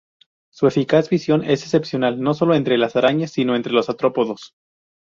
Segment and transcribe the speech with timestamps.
[0.51, 4.55] Su eficaz visión es excepcional no solo entre las arañas, sino entre los artrópodos.